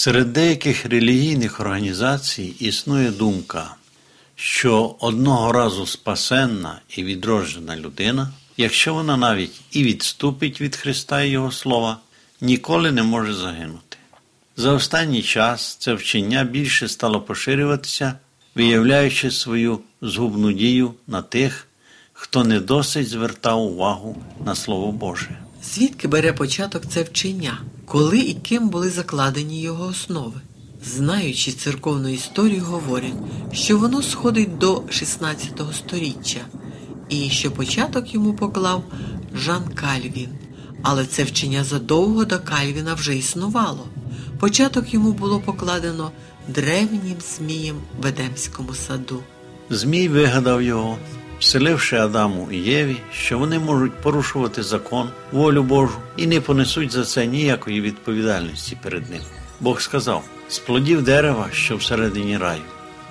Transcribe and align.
Серед 0.00 0.32
деяких 0.32 0.86
релігійних 0.86 1.60
організацій 1.60 2.54
існує 2.58 3.10
думка, 3.10 3.74
що 4.34 4.96
одного 5.00 5.52
разу 5.52 5.86
спасенна 5.86 6.80
і 6.96 7.04
відроджена 7.04 7.76
людина, 7.76 8.32
якщо 8.56 8.94
вона 8.94 9.16
навіть 9.16 9.60
і 9.70 9.84
відступить 9.84 10.60
від 10.60 10.76
Христа 10.76 11.22
і 11.22 11.28
Його 11.28 11.52
Слова, 11.52 11.98
ніколи 12.40 12.92
не 12.92 13.02
може 13.02 13.34
загинути. 13.34 13.96
За 14.56 14.72
останній 14.72 15.22
час 15.22 15.76
це 15.80 15.94
вчення 15.94 16.44
більше 16.44 16.88
стало 16.88 17.20
поширюватися, 17.20 18.14
виявляючи 18.54 19.30
свою 19.30 19.80
згубну 20.02 20.52
дію 20.52 20.94
на 21.06 21.22
тих, 21.22 21.66
хто 22.12 22.44
не 22.44 22.60
досить 22.60 23.08
звертав 23.08 23.62
увагу 23.62 24.22
на 24.44 24.54
Слово 24.54 24.92
Боже. 24.92 25.38
Звідки 25.62 26.08
бере 26.08 26.32
початок 26.32 26.82
це 26.88 27.02
вчення, 27.02 27.58
коли 27.90 28.18
і 28.18 28.34
ким 28.34 28.68
були 28.68 28.90
закладені 28.90 29.60
його 29.60 29.86
основи? 29.86 30.40
Знаючи 30.84 31.52
церковну 31.52 32.08
історію, 32.08 32.64
говорять, 32.64 33.14
що 33.52 33.78
воно 33.78 34.02
сходить 34.02 34.58
до 34.58 34.82
16 34.90 35.60
століття 35.72 36.40
і 37.08 37.30
що 37.30 37.50
початок 37.50 38.14
йому 38.14 38.34
поклав 38.34 38.84
Жан 39.34 39.62
Кальвін. 39.74 40.28
Але 40.82 41.06
це 41.06 41.24
вчення 41.24 41.64
задовго 41.64 42.24
до 42.24 42.38
Кальвіна 42.38 42.94
вже 42.94 43.16
існувало. 43.16 43.86
Початок 44.38 44.94
йому 44.94 45.12
було 45.12 45.40
покладено 45.40 46.10
древнім 46.48 47.16
змієм 47.36 47.76
в 48.02 48.06
Едемському 48.06 48.74
саду. 48.74 49.22
Змій 49.70 50.08
вигадав 50.08 50.62
його, 50.62 50.98
вселивши 51.40 51.96
Адаму 51.96 52.48
і 52.52 52.56
Єві, 52.56 52.96
що 53.12 53.38
вони 53.38 53.58
можуть 53.58 54.00
порушувати 54.00 54.62
закон, 54.62 55.08
волю 55.32 55.62
Божу 55.62 55.98
і 56.16 56.26
не 56.26 56.40
понесуть 56.40 56.92
за 56.92 57.04
це 57.04 57.26
ніякої 57.26 57.80
відповідальності 57.80 58.78
перед 58.82 59.10
ним. 59.10 59.20
Бог 59.60 59.80
сказав: 59.80 60.24
з 60.48 60.58
плодів 60.58 61.02
дерева, 61.02 61.48
що 61.52 61.76
всередині 61.76 62.38
раю, 62.38 62.62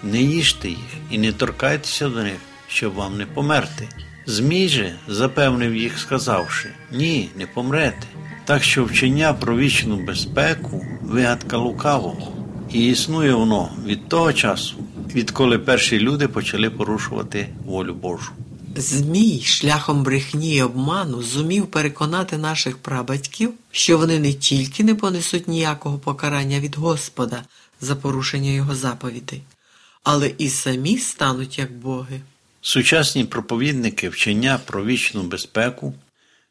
не 0.04 0.22
їжте 0.22 0.70
їх 0.70 0.94
і 1.12 1.18
не 1.18 1.32
торкайтеся 1.32 2.10
до 2.10 2.24
них, 2.24 2.38
щоб 2.68 2.94
вам 2.94 3.18
не 3.18 3.26
померти. 3.26 3.90
Змій 4.26 4.70
же 4.70 4.96
запевнив 5.08 5.76
їх, 5.76 6.00
сказавши: 6.00 6.70
Ні, 6.92 7.30
не 7.36 7.48
помрете. 7.48 8.08
Так 8.46 8.64
що 8.64 8.86
вчення 8.86 9.34
про 9.34 9.58
вічну 9.58 9.98
безпеку 9.98 10.86
вигадка 11.02 11.58
лукавого, 11.58 12.34
і 12.72 12.88
існує 12.88 13.34
воно 13.34 13.70
від 13.86 14.10
того 14.10 14.34
часу, 14.34 14.76
відколи 15.16 15.60
перші 15.60 16.00
люди 16.00 16.28
почали 16.28 16.70
порушувати 16.70 17.50
волю 17.66 17.94
Божу. 17.94 18.32
Змій 18.76 19.42
шляхом 19.42 20.04
брехні 20.04 20.56
й 20.56 20.62
обману 20.62 21.24
зумів 21.24 21.68
переконати 21.68 22.38
наших 22.38 22.78
прабатьків, 22.78 23.54
що 23.72 23.98
вони 23.98 24.20
не 24.20 24.34
тільки 24.34 24.84
не 24.84 24.96
понесуть 24.96 25.48
ніякого 25.48 25.98
покарання 25.98 26.60
від 26.60 26.76
Господа 26.76 27.44
за 27.82 27.96
порушення 27.96 28.50
його 28.50 28.76
заповідей, 28.76 29.42
але 30.04 30.32
і 30.38 30.50
самі 30.50 30.98
стануть 30.98 31.60
як 31.60 31.72
боги. 31.72 32.22
Сучасні 32.62 33.26
проповідники 33.26 34.10
вчення 34.10 34.60
про 34.66 34.86
вічну 34.86 35.24
безпеку 35.24 35.94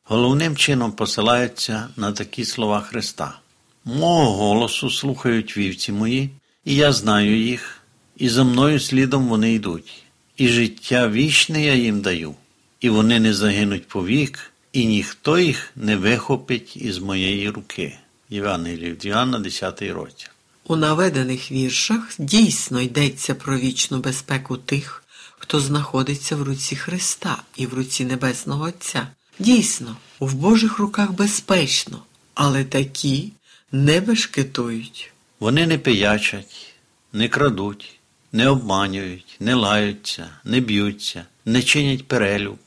головним 0.05 0.57
чином 0.57 0.93
посилаються 0.93 1.89
на 1.97 2.13
такі 2.13 2.45
слова 2.45 2.81
Христа. 2.81 3.39
Мого 3.85 4.33
голосу 4.33 4.91
слухають 4.91 5.57
вівці 5.57 5.93
мої, 5.93 6.31
і 6.65 6.75
я 6.75 6.93
знаю 6.93 7.43
їх, 7.43 7.78
і 8.19 8.29
за 8.29 8.45
мною 8.45 8.81
слідом 8.81 9.29
вони 9.29 9.53
йдуть, 9.53 10.03
і 10.37 10.49
життя 10.49 11.09
вічне 11.09 11.65
я 11.65 11.75
їм 11.75 12.01
даю, 12.01 12.35
і 12.81 12.89
вони 12.89 13.21
не 13.21 13.35
загинуть 13.35 13.89
повік, 13.89 14.53
і 14.73 14.87
ніхто 14.87 15.39
їх 15.39 15.71
не 15.77 15.97
вихопить 15.97 16.77
із 16.77 16.99
моєї 16.99 17.51
руки. 17.51 17.99
Євангеліє 18.31 18.91
від 18.91 19.05
Іоанна, 19.05 19.39
10 19.39 19.83
розділ. 19.83 20.29
У 20.65 20.77
наведених 20.77 21.53
віршах 21.53 22.15
дійсно 22.19 22.81
йдеться 22.81 23.35
про 23.35 23.59
вічну 23.59 23.99
безпеку 23.99 24.57
тих, 24.57 25.05
хто 25.39 25.61
знаходиться 25.61 26.37
в 26.37 26.43
руці 26.43 26.77
Христа 26.77 27.43
і 27.57 27.67
в 27.67 27.75
руці 27.75 28.05
Небесного 28.05 28.65
Отця. 28.65 29.09
Дійсно, 29.39 29.97
в 30.21 30.35
Божих 30.35 30.79
руках 30.79 31.13
безпечно, 31.13 32.03
але 32.35 32.65
такі 32.65 33.33
не 33.73 34.01
бешкетують. 34.01 35.13
Вони 35.41 35.67
не 35.67 35.79
пиячать, 35.79 36.75
не 37.13 37.29
крадуть, 37.29 37.98
не 38.33 38.49
обманюють, 38.49 39.37
не 39.41 39.55
лаються, 39.55 40.31
не 40.45 40.61
б'ються, 40.61 41.25
не 41.45 41.63
чинять 41.63 42.09
перелюб, 42.09 42.59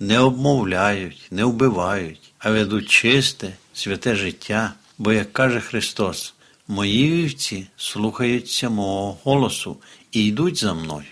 не 0.00 0.18
обмовляють, 0.18 1.26
не 1.30 1.44
вбивають, 1.44 2.32
а 2.38 2.50
ведуть 2.50 2.88
чисте, 2.88 3.56
святе 3.74 4.16
життя, 4.16 4.72
бо, 4.98 5.12
як 5.12 5.32
каже 5.32 5.60
Христос, 5.60 6.34
мої 6.68 7.10
вівці 7.10 7.66
слухаються 7.76 8.70
мого 8.70 9.18
голосу 9.24 9.76
і 10.12 10.24
йдуть 10.24 10.58
за 10.58 10.74
мною. 10.74 11.04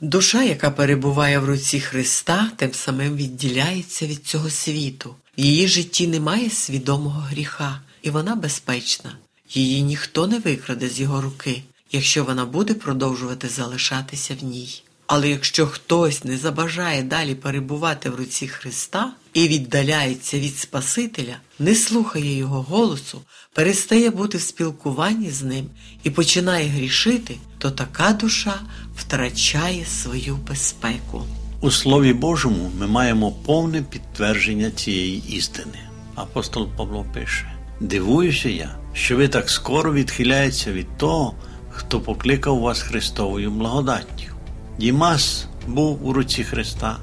Душа, 0.00 0.42
яка 0.42 0.70
перебуває 0.70 1.38
в 1.38 1.44
руці 1.44 1.80
Христа, 1.80 2.50
тим 2.56 2.72
самим 2.72 3.16
відділяється 3.16 4.06
від 4.06 4.26
цього 4.26 4.50
світу. 4.50 5.14
В 5.38 5.40
її 5.40 5.68
житті 5.68 6.06
немає 6.06 6.50
свідомого 6.50 7.20
гріха, 7.20 7.80
і 8.02 8.10
вона 8.10 8.34
безпечна. 8.34 9.16
Її 9.50 9.82
ніхто 9.82 10.26
не 10.26 10.38
викраде 10.38 10.88
з 10.88 11.00
його 11.00 11.20
руки, 11.20 11.62
якщо 11.92 12.24
вона 12.24 12.44
буде 12.46 12.74
продовжувати 12.74 13.48
залишатися 13.48 14.34
в 14.40 14.44
ній. 14.44 14.82
Але 15.06 15.28
якщо 15.28 15.66
хтось 15.66 16.24
не 16.24 16.36
забажає 16.36 17.02
далі 17.02 17.34
перебувати 17.34 18.10
в 18.10 18.14
руці 18.14 18.48
Христа 18.48 19.12
і 19.34 19.48
віддаляється 19.48 20.38
від 20.38 20.58
Спасителя, 20.58 21.36
не 21.58 21.74
слухає 21.74 22.36
Його 22.36 22.62
голосу, 22.62 23.20
перестає 23.54 24.10
бути 24.10 24.38
в 24.38 24.40
спілкуванні 24.40 25.30
з 25.30 25.42
ним 25.42 25.66
і 26.02 26.10
починає 26.10 26.68
грішити, 26.68 27.36
то 27.58 27.70
така 27.70 28.12
душа 28.12 28.54
втрачає 28.96 29.84
свою 29.86 30.36
безпеку. 30.48 31.22
У 31.60 31.70
Слові 31.70 32.12
Божому 32.12 32.70
ми 32.78 32.86
маємо 32.86 33.32
повне 33.32 33.82
підтвердження 33.82 34.70
цієї 34.70 35.22
істини. 35.28 35.78
Апостол 36.14 36.68
Павло 36.76 37.06
пише: 37.14 37.52
Дивуюся 37.80 38.48
я, 38.48 38.78
що 38.92 39.16
ви 39.16 39.28
так 39.28 39.50
скоро 39.50 39.92
відхиляєтеся 39.92 40.72
від 40.72 40.98
того, 40.98 41.34
хто 41.72 42.00
покликав 42.00 42.60
вас 42.60 42.82
Христовою 42.82 43.50
благодаттю. 43.50 44.32
Дімас 44.78 45.46
був 45.66 46.06
у 46.06 46.12
руці 46.12 46.44
Христа, 46.44 46.96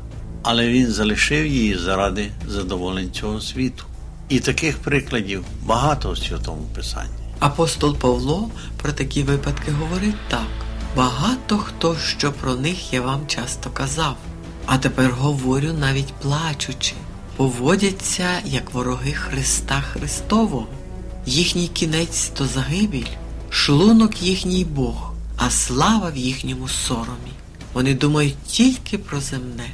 але 0.44 0.68
він 0.68 0.88
залишив 0.88 1.48
її 1.48 1.78
заради 1.78 2.32
задоволень 2.48 3.12
цього 3.12 3.42
світу. 3.42 3.84
І 4.30 4.40
таких 4.40 4.78
прикладів 4.78 5.46
багато 5.66 6.10
у 6.10 6.16
Святому 6.16 6.62
Писанні. 6.76 7.10
Апостол 7.40 7.96
Павло 7.96 8.50
про 8.82 8.92
такі 8.92 9.24
випадки 9.24 9.72
говорить 9.72 10.28
так: 10.30 10.48
багато 10.96 11.58
хто 11.58 11.96
що 11.98 12.32
про 12.32 12.56
них 12.56 12.94
я 12.94 13.02
вам 13.02 13.28
часто 13.28 13.70
казав, 13.70 14.18
а 14.66 14.78
тепер 14.78 15.12
говорю 15.12 15.74
навіть 15.74 16.14
плачучи, 16.14 16.94
поводяться 17.36 18.28
як 18.46 18.74
вороги 18.74 19.12
Христа 19.12 19.82
Христового. 19.82 20.68
Їхній 21.26 21.68
кінець 21.68 22.28
то 22.28 22.46
загибіль, 22.46 23.08
шлунок 23.50 24.22
їхній 24.22 24.66
Бог, 24.66 25.14
а 25.38 25.50
слава 25.50 26.10
в 26.10 26.18
їхньому 26.18 26.68
соромі. 26.68 27.32
Вони 27.74 27.94
думають 27.94 28.36
тільки 28.48 28.98
про 28.98 29.22
земне. 29.22 29.70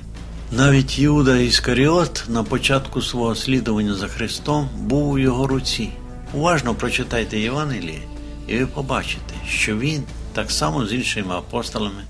Навіть 0.51 1.00
Юда 1.00 1.38
Іскаріот 1.38 2.23
на 2.29 2.44
початку 2.44 3.01
свого 3.01 3.35
слідування 3.35 3.94
за 3.94 4.07
Христом 4.07 4.69
був 4.77 5.09
у 5.09 5.17
його 5.17 5.47
руці. 5.47 5.89
Уважно 6.33 6.75
прочитайте 6.75 7.39
Євангеліє, 7.39 8.01
і 8.47 8.57
ви 8.57 8.65
побачите, 8.65 9.33
що 9.47 9.77
він, 9.77 10.03
так 10.33 10.51
само 10.51 10.85
з 10.85 10.94
іншими 10.94 11.35
апостолами, 11.35 12.03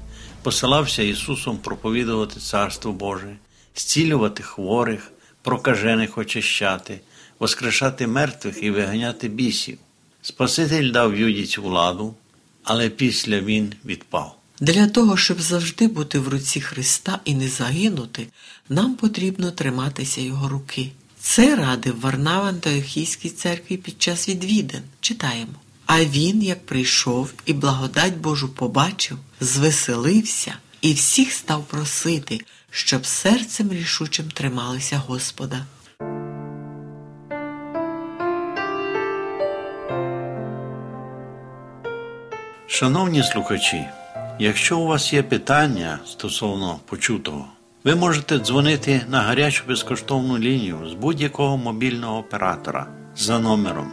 посилався 0.43 1.03
Ісусом 1.03 1.57
проповідувати 1.57 2.39
Царство 2.39 2.91
Боже, 2.91 3.35
зцілювати 3.75 4.43
хворих, 4.43 5.11
прокажених 5.41 6.17
очищати, 6.17 6.99
воскрешати 7.39 8.07
мертвих 8.07 8.63
і 8.63 8.71
виганяти 8.71 9.27
бісів. 9.27 9.77
Спаситель 10.27 10.91
дав 10.91 11.17
Юді 11.17 11.45
цю 11.45 11.61
владу, 11.61 12.15
але 12.63 12.89
після 12.89 13.39
він 13.39 13.73
відпав. 13.85 14.37
Для 14.59 14.87
того, 14.87 15.17
щоб 15.17 15.41
завжди 15.41 15.87
бути 15.87 16.19
в 16.19 16.27
руці 16.27 16.61
Христа 16.61 17.19
і 17.25 17.33
не 17.33 17.47
загинути, 17.47 18.27
нам 18.69 18.95
потрібно 18.95 19.51
триматися 19.51 20.21
Його 20.21 20.49
руки. 20.49 20.91
Це 21.19 21.55
радив 21.55 21.99
Варнава 21.99 22.49
Антиохійській 22.49 23.29
церкві 23.29 23.77
під 23.77 24.01
час 24.01 24.29
відвідин. 24.29 24.81
Читаємо. 24.99 25.53
А 25.85 26.05
він, 26.05 26.43
як 26.43 26.65
прийшов 26.65 27.33
і 27.45 27.53
благодать 27.53 28.17
Божу 28.17 28.49
побачив, 28.49 29.17
звеселився 29.41 30.55
і 30.81 30.93
всіх 30.93 31.31
став 31.31 31.65
просити, 31.65 32.41
щоб 32.69 33.05
серцем 33.05 33.71
рішучим 33.71 34.31
трималися 34.31 34.97
Господа. 34.97 35.65
Шановні 42.67 43.23
слухачі, 43.23 43.85
Якщо 44.39 44.79
у 44.79 44.87
вас 44.87 45.13
є 45.13 45.23
питання 45.23 45.99
стосовно 46.05 46.79
почутого, 46.85 47.45
ви 47.83 47.95
можете 47.95 48.37
дзвонити 48.39 49.01
на 49.09 49.21
гарячу 49.21 49.63
безкоштовну 49.67 50.37
лінію 50.37 50.89
з 50.89 50.93
будь-якого 50.93 51.57
мобільного 51.57 52.17
оператора 52.17 52.87
за 53.15 53.39
номером 53.39 53.91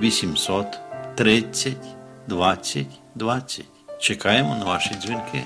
0800 0.00 0.66
30 1.14 1.76
20 2.26 2.86
20. 3.14 3.64
Чекаємо 4.00 4.56
на 4.56 4.64
ваші 4.64 4.94
дзвінки. 4.94 5.42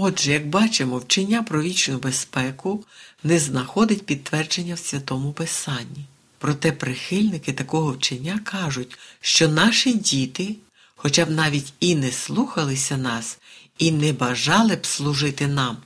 Отже, 0.00 0.32
як 0.32 0.48
бачимо, 0.48 0.98
вчення 0.98 1.42
про 1.42 1.62
вічну 1.62 1.98
безпеку 1.98 2.84
не 3.24 3.38
знаходить 3.38 4.06
підтвердження 4.06 4.74
в 4.74 4.78
Святому 4.78 5.32
Писанні. 5.32 6.04
Проте 6.38 6.72
прихильники 6.72 7.52
такого 7.52 7.92
вчення 7.92 8.40
кажуть, 8.44 8.98
що 9.20 9.48
наші 9.48 9.94
діти, 9.94 10.56
хоча 10.96 11.24
б 11.24 11.30
навіть 11.30 11.72
і 11.80 11.94
не 11.94 12.12
слухалися 12.12 12.96
нас, 12.96 13.38
і 13.78 13.90
не 13.90 14.12
бажали 14.12 14.76
б 14.76 14.86
служити 14.86 15.46
нам, 15.46 15.76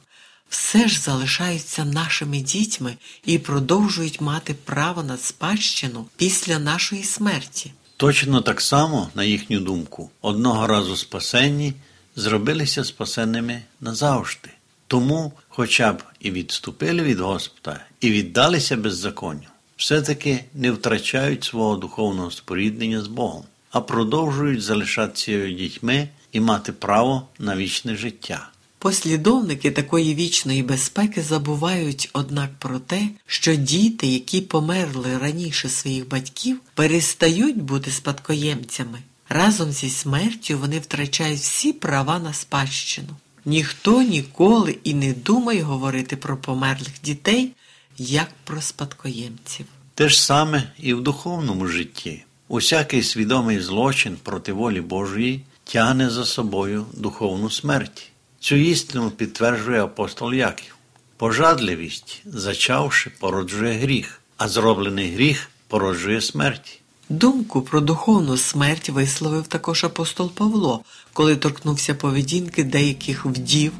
все 0.48 0.88
ж 0.88 1.00
залишаються 1.00 1.84
нашими 1.84 2.40
дітьми 2.40 2.96
і 3.24 3.38
продовжують 3.38 4.20
мати 4.20 4.54
право 4.64 5.02
на 5.02 5.16
спадщину 5.16 6.06
після 6.16 6.58
нашої 6.58 7.04
смерті. 7.04 7.72
Точно 7.96 8.40
так 8.40 8.60
само, 8.60 9.08
на 9.14 9.24
їхню 9.24 9.60
думку, 9.60 10.10
одного 10.20 10.66
разу 10.66 10.96
спасенні 10.96 11.74
зробилися 12.16 12.84
спасенними 12.84 13.62
назавжди. 13.80 14.50
Тому, 14.86 15.32
хоча 15.48 15.92
б 15.92 16.02
і 16.20 16.30
відступили 16.30 17.02
від 17.02 17.20
Господа, 17.20 17.84
і 18.00 18.10
віддалися 18.10 18.76
беззаконню, 18.76 19.48
все-таки 19.76 20.44
не 20.54 20.70
втрачають 20.70 21.44
свого 21.44 21.76
духовного 21.76 22.30
споріднення 22.30 23.00
з 23.02 23.06
Богом, 23.06 23.44
а 23.70 23.80
продовжують 23.80 24.62
залишатися 24.62 25.50
дітьми 25.50 26.08
і 26.32 26.40
мати 26.40 26.72
право 26.72 27.28
на 27.38 27.56
вічне 27.56 27.96
життя. 27.96 28.48
Послідовники 28.78 29.70
такої 29.70 30.14
вічної 30.14 30.62
безпеки 30.62 31.22
забувають, 31.22 32.10
однак, 32.12 32.50
про 32.58 32.78
те, 32.78 33.08
що 33.26 33.54
діти, 33.54 34.06
які 34.06 34.40
померли 34.40 35.18
раніше 35.18 35.68
своїх 35.68 36.08
батьків, 36.08 36.60
перестають 36.74 37.62
бути 37.62 37.90
спадкоємцями. 37.90 38.98
Разом 39.34 39.72
зі 39.72 39.90
смертю 39.90 40.58
вони 40.58 40.78
втрачають 40.78 41.40
всі 41.40 41.72
права 41.72 42.18
на 42.18 42.32
спадщину. 42.32 43.08
Ніхто 43.44 44.02
ніколи 44.02 44.76
і 44.84 44.94
не 44.94 45.12
думає 45.12 45.62
говорити 45.62 46.16
про 46.16 46.36
померлих 46.36 47.02
дітей 47.02 47.52
як 47.98 48.28
про 48.44 48.60
спадкоємців. 48.60 49.66
Те 49.94 50.08
ж 50.08 50.22
саме 50.22 50.72
і 50.78 50.94
в 50.94 51.00
духовному 51.00 51.66
житті. 51.66 52.24
Усякий 52.48 53.02
свідомий 53.02 53.60
злочин 53.60 54.16
проти 54.22 54.52
волі 54.52 54.80
Божої 54.80 55.40
тягне 55.64 56.10
за 56.10 56.24
собою 56.24 56.86
духовну 56.92 57.50
смерть. 57.50 58.10
Цю 58.40 58.56
істину 58.56 59.10
підтверджує 59.10 59.84
апостол 59.84 60.34
Яків. 60.34 60.76
Пожадливість, 61.16 62.22
зачавши, 62.24 63.10
породжує 63.20 63.72
гріх, 63.72 64.20
а 64.36 64.48
зроблений 64.48 65.14
гріх 65.14 65.50
породжує 65.68 66.20
смерть. 66.20 66.81
Думку 67.12 67.62
про 67.62 67.80
духовну 67.80 68.36
смерть 68.36 68.88
висловив 68.88 69.46
також 69.46 69.84
апостол 69.84 70.30
Павло, 70.30 70.80
коли 71.12 71.36
торкнувся 71.36 71.94
поведінки 71.94 72.64
деяких 72.64 73.26
вдів, 73.26 73.72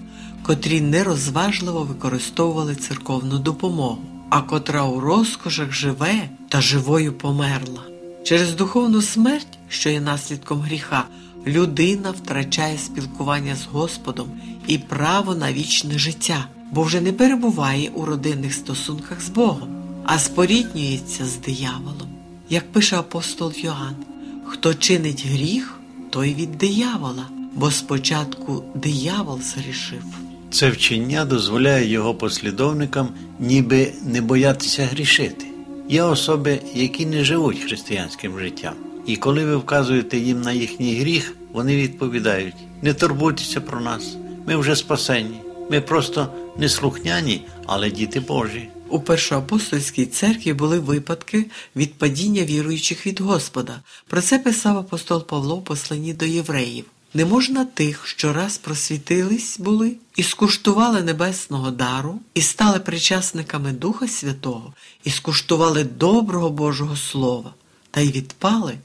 котрі 0.43 0.81
нерозважливо 0.81 1.83
використовували 1.83 2.75
церковну 2.75 3.39
допомогу, 3.39 3.99
а 4.31 4.43
котра 4.43 4.85
у 4.85 5.01
розкошах 5.01 5.73
живе 5.73 6.29
та 6.49 6.61
живою 6.61 7.13
померла. 7.13 7.83
Через 8.25 8.55
духовну 8.55 9.03
смерть, 9.03 9.59
що 9.69 9.91
є 9.91 10.01
наслідком 10.01 10.61
гріха, 10.61 11.05
людина 11.47 12.11
втрачає 12.11 12.79
спілкування 12.79 13.57
з 13.57 13.65
Господом 13.65 14.29
і 14.67 14.79
право 14.79 15.35
на 15.35 15.53
вічне 15.53 15.99
життя, 15.99 16.47
бо 16.73 16.83
вже 16.83 17.01
не 17.01 17.13
перебуває 17.13 17.91
у 17.95 18.05
родинних 18.05 18.55
стосунках 18.55 19.21
з 19.23 19.29
Богом, 19.29 19.69
а 20.05 20.19
споріднюється 20.19 21.27
з 21.27 21.37
дияволом. 21.37 22.22
Як 22.51 22.73
пише 22.73 22.97
апостол 22.97 23.53
Йоанн, 23.57 23.97
хто 24.45 24.75
чинить 24.75 25.27
гріх, 25.27 25.79
той 26.11 26.35
від 26.35 26.59
диявола, 26.59 27.27
бо 27.55 27.71
спочатку 27.71 28.65
диявол 28.75 29.41
згрішив. 29.41 30.05
Це 30.51 30.71
вчення 30.71 31.25
дозволяє 31.25 31.87
його 31.87 32.15
послідовникам 32.15 33.09
ніби 33.41 33.93
не 34.05 34.21
боятися 34.21 34.85
грішити. 34.85 35.47
Є 35.89 36.03
особи, 36.03 36.61
які 36.75 37.07
не 37.07 37.25
живуть 37.25 37.61
християнським 37.61 38.39
життям. 38.39 38.75
І 39.07 39.17
коли 39.17 39.45
ви 39.45 39.57
вказуєте 39.57 40.19
їм 40.19 40.41
на 40.41 40.53
їхній 40.53 40.95
гріх, 40.95 41.37
вони 41.53 41.77
відповідають: 41.77 42.55
не 42.83 42.95
турбуйтеся 42.95 43.61
про 43.61 43.81
нас, 43.81 44.17
ми 44.47 44.57
вже 44.57 44.77
спасені, 44.77 45.41
ми 45.71 45.81
просто 45.81 46.29
неслухняні, 46.59 47.45
але 47.67 47.91
діти 47.91 48.21
Божі. 48.21 48.69
У 48.93 49.01
першоапостольській 49.01 50.07
церкві 50.07 50.53
були 50.53 50.79
випадки 50.79 51.47
відпадіння 51.77 52.45
віруючих 52.45 53.07
від 53.07 53.21
Господа. 53.21 53.81
Про 54.07 54.23
це 54.23 54.39
писав 54.39 54.77
апостол 54.77 55.27
Павло 55.27 55.57
в 55.57 55.65
посланні 55.65 56.13
до 56.13 56.25
євреїв. 56.25 56.85
Не 57.15 57.25
можна 57.25 57.65
тих, 57.65 58.07
що 58.07 58.33
раз 58.33 58.59
просвітились 58.59 59.59
були 59.59 59.97
і 60.17 60.23
скуштували 60.23 61.03
небесного 61.03 61.71
дару, 61.71 62.21
і 62.35 62.43
стали 62.43 62.79
причасниками 62.81 63.73
Духа 63.73 64.09
Святого, 64.09 64.75
і 65.05 65.11
скуштували 65.11 65.85
доброго 65.85 66.51
Божого 66.51 66.97
Слова, 66.97 67.55
та 67.91 68.01
й 68.01 68.13
відпали, 68.13 68.79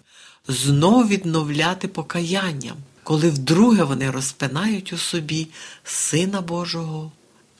знов 0.48 1.07
відновляти 1.07 1.88
покаянням, 1.88 2.77
коли 3.03 3.30
вдруге 3.30 3.83
вони 3.83 4.12
розпинають 4.12 4.94
у 4.94 4.98
собі 4.98 5.48
Сина 5.83 6.42
Божого 6.42 7.12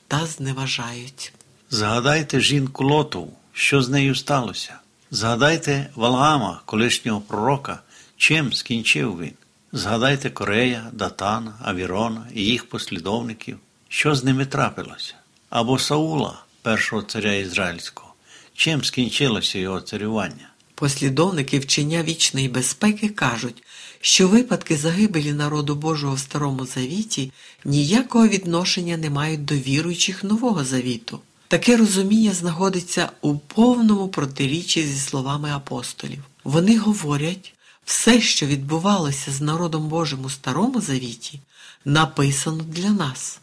та 0.07 0.25
зневажають. 0.25 1.33
Згадайте 1.69 2.39
жінку 2.39 2.83
Лотову, 2.83 3.33
що 3.53 3.81
з 3.81 3.89
нею 3.89 4.15
сталося. 4.15 4.73
Згадайте 5.11 5.89
Валаама, 5.95 6.61
колишнього 6.65 7.21
пророка, 7.21 7.79
чим 8.17 8.53
скінчив 8.53 9.19
він. 9.19 9.33
Згадайте 9.71 10.29
Корея, 10.29 10.89
Датана, 10.93 11.53
Авірона 11.63 12.27
і 12.33 12.45
їх 12.45 12.69
послідовників, 12.69 13.57
що 13.89 14.15
з 14.15 14.24
ними 14.24 14.45
трапилося. 14.45 15.13
Або 15.50 15.79
Саула, 15.79 16.43
першого 16.62 17.01
царя 17.01 17.33
Ізраїльського, 17.33 18.13
чим 18.53 18.83
скінчилося 18.83 19.59
його 19.59 19.81
царювання. 19.81 20.50
Послідовники 20.75 21.59
вчення 21.59 22.03
вічної 22.03 22.47
безпеки 22.50 23.09
кажуть, 23.09 23.63
що 24.01 24.27
випадки 24.27 24.77
загибелі 24.77 25.33
народу 25.33 25.75
Божого 25.75 26.15
в 26.15 26.19
Старому 26.19 26.65
Завіті 26.65 27.31
ніякого 27.65 28.27
відношення 28.27 28.97
не 28.97 29.09
мають 29.09 29.45
до 29.45 29.55
віруючих 29.55 30.24
Нового 30.24 30.63
Завіту. 30.63 31.19
Таке 31.48 31.77
розуміння 31.77 32.34
знаходиться 32.34 33.10
у 33.22 33.38
повному 33.38 34.08
протиріччі 34.08 34.84
зі 34.84 35.00
словами 35.00 35.51
апостолів. 35.51 36.24
Вони 36.44 36.77
говорять, 36.77 37.54
все, 37.86 38.22
що 38.22 38.46
відбувалося 38.46 39.32
з 39.32 39.42
народом 39.42 39.88
Божим 39.88 40.25
у 40.25 40.30
Старому 40.30 40.82
Завіті, 40.82 41.39
написано 41.86 42.63
для 42.63 42.89
нас. 42.89 43.39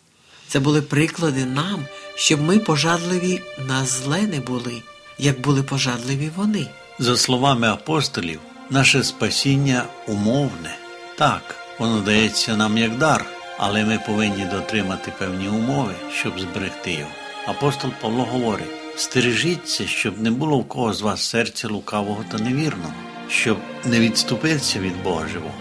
Це 0.49 0.61
були 0.61 0.83
приклади 0.83 1.45
нам, 1.45 1.85
щоб 2.15 2.41
ми 2.41 2.59
пожадливі 2.59 3.43
на 3.69 3.87
зле 3.87 4.23
не 4.23 4.41
були, 4.41 4.83
як 5.19 5.41
були 5.41 5.63
пожадливі 5.63 6.31
вони. 6.37 6.67
За 6.99 7.17
словами 7.17 7.69
апостолів, 7.69 8.41
наше 8.71 9.05
спасіння 9.05 9.85
умовне. 10.07 10.77
Так, 11.19 11.55
воно 11.79 12.01
дається 12.01 12.57
нам 12.57 12.79
як 12.79 12.99
дар, 12.99 13.27
але 13.59 13.85
ми 13.85 14.01
повинні 14.07 14.45
дотримати 14.45 15.13
певні 15.19 15.49
умови, 15.49 15.95
щоб 16.21 16.41
зберегти 16.41 16.93
його. 16.93 17.24
Апостол 17.47 17.91
Павло 18.01 18.25
говорить: 18.25 18.71
стережіться, 18.97 19.87
щоб 19.87 20.21
не 20.21 20.31
було 20.31 20.59
в 20.59 20.69
кого 20.69 20.93
з 20.93 21.03
вас 21.03 21.23
серця 21.23 21.69
лукавого 21.69 22.25
та 22.31 22.39
невірного, 22.39 22.93
щоб 23.29 23.59
не 23.85 24.01
відступитися 24.01 24.79
від 24.79 25.03
Бога 25.03 25.29
живого. 25.29 25.55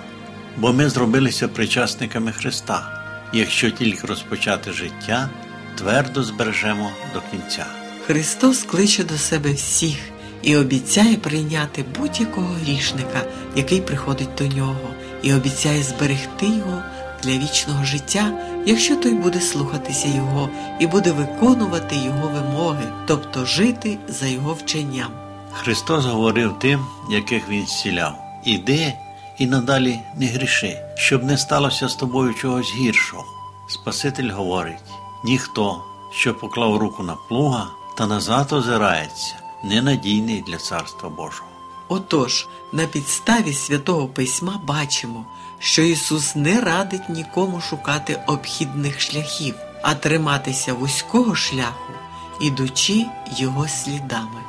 Бо 0.58 0.74
ми 0.74 0.90
зробилися 0.90 1.48
причасниками 1.48 2.32
Христа, 2.32 3.04
якщо 3.34 3.72
тільки 3.72 4.08
розпочати 4.08 4.72
життя, 4.72 5.30
твердо 5.78 6.24
збережемо 6.24 6.92
до 7.14 7.22
кінця. 7.32 7.66
Христос 8.06 8.64
кличе 8.64 9.04
до 9.04 9.18
себе 9.18 9.54
всіх 9.54 9.98
і 10.42 10.56
обіцяє 10.56 11.18
прийняти 11.18 11.86
будь-якого 12.00 12.54
грішника, 12.54 13.22
який 13.56 13.82
приходить 13.82 14.36
до 14.38 14.48
нього, 14.48 14.90
і 15.22 15.34
обіцяє 15.34 15.84
зберегти 15.84 16.46
його 16.46 16.84
для 17.24 17.32
вічного 17.32 17.86
життя, 17.86 18.32
якщо 18.66 18.96
той 18.96 19.14
буде 19.14 19.42
слухатися 19.42 20.08
Його 20.08 20.50
і 20.80 20.88
буде 20.88 21.12
виконувати 21.12 21.96
Його 21.96 22.28
вимоги, 22.28 22.84
тобто 23.06 23.46
жити 23.46 23.98
за 24.08 24.28
Його 24.28 24.54
вченням. 24.54 25.12
Христос 25.54 26.06
говорив 26.06 26.60
тим, 26.60 26.86
яких 27.10 27.50
Він 27.50 27.66
зціляв: 27.66 28.14
Іди 28.46 28.94
і 29.38 29.48
надалі 29.48 30.00
не 30.16 30.26
гріши, 30.26 30.78
щоб 30.96 31.24
не 31.24 31.38
сталося 31.38 31.88
з 31.88 31.96
тобою 31.96 32.34
чогось 32.34 32.74
гіршого. 32.76 33.26
Спаситель 33.70 34.30
говорить: 34.32 34.78
ніхто, 35.24 35.84
що 36.12 36.34
поклав 36.34 36.78
руку 36.78 37.04
на 37.04 37.16
плуга 37.30 37.68
та 37.98 38.08
назад 38.08 38.54
озирається, 38.54 39.36
ненадійний 39.64 40.44
для 40.48 40.58
Царства 40.58 41.10
Божого. 41.10 41.53
Отож, 41.88 42.48
на 42.72 42.86
підставі 42.86 43.54
святого 43.54 44.08
письма 44.08 44.62
бачимо, 44.64 45.26
що 45.60 45.82
Ісус 45.82 46.36
не 46.36 46.62
радить 46.62 47.10
нікому 47.10 47.62
шукати 47.62 48.20
обхідних 48.28 49.02
шляхів, 49.02 49.56
а 49.82 49.96
триматися 49.96 50.74
вузького 50.74 51.36
шляху, 51.36 51.94
ідучи 52.42 53.06
його 53.38 53.68
слідами. 53.68 54.40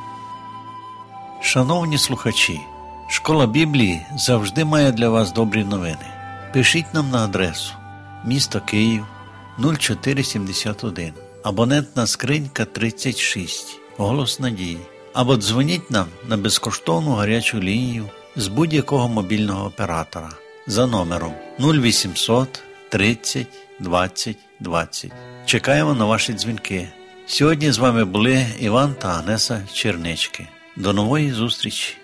Шановні 1.40 1.98
слухачі, 1.98 2.60
школа 3.08 3.46
Біблії 3.46 4.06
завжди 4.16 4.64
має 4.64 4.92
для 4.92 5.08
вас 5.08 5.32
добрі 5.32 5.64
новини. 5.64 6.06
Пишіть 6.52 6.94
нам 6.94 7.10
на 7.10 7.24
адресу 7.24 7.72
місто 8.24 8.60
Київ 8.60 9.04
0471, 9.58 11.12
абонентна 11.42 12.06
скринька 12.06 12.64
36, 12.64 13.80
голос 13.96 14.40
надії. 14.40 14.80
Або 15.14 15.36
дзвоніть 15.36 15.90
нам 15.90 16.06
на 16.28 16.36
безкоштовну 16.36 17.12
гарячу 17.12 17.60
лінію 17.60 18.10
з 18.36 18.48
будь-якого 18.48 19.08
мобільного 19.08 19.66
оператора 19.66 20.30
за 20.66 20.86
номером 20.86 21.32
0800 21.60 22.62
30 22.88 23.46
20 23.80 24.36
20. 24.60 25.12
Чекаємо 25.46 25.94
на 25.94 26.04
ваші 26.04 26.32
дзвінки. 26.32 26.88
Сьогодні 27.26 27.72
з 27.72 27.78
вами 27.78 28.04
були 28.04 28.46
Іван 28.60 28.94
та 28.94 29.08
Анеса 29.08 29.62
Чернички. 29.72 30.48
До 30.76 30.92
нової 30.92 31.32
зустрічі! 31.32 31.96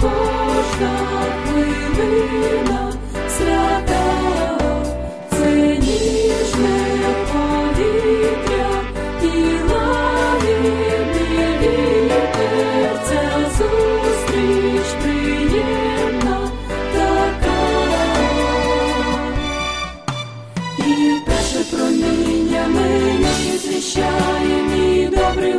Кожна 0.00 0.92
хвилина 1.44 2.92
свята, 3.28 4.04
це 5.30 5.76
повітря 7.32 8.68
і 9.22 9.24
лагідний 9.72 11.48
вітер, 11.60 13.00
ця 13.08 13.26
зустріч 13.58 14.88
приємна 15.02 16.50
така. 16.92 17.60
І 20.78 21.20
перше 21.26 21.76
проміння 21.76 22.66
мені 22.68 23.58
звіщає, 23.58 24.62
мій 24.62 25.06
добрий. 25.06 25.56